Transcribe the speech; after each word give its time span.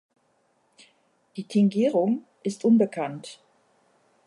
Die 1.37 1.43
Tingierung 1.43 2.25
ist 2.41 2.65
unbekannt. 2.65 3.39